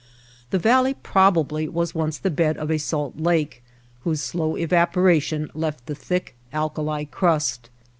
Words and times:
The 0.49 0.57
valley 0.57 0.95
probably 0.95 1.69
was 1.69 1.93
once 1.93 2.17
the 2.17 2.31
bed 2.31 2.57
of 2.57 2.71
a 2.71 2.79
salt 2.79 3.17
lake 3.17 3.61
whose 3.99 4.19
slow 4.19 4.55
evaporation 4.55 5.51
left 5.53 5.85
the 5.85 5.93
thick 5.93 6.33
alkali 6.51 7.05
crust. 7.05 7.69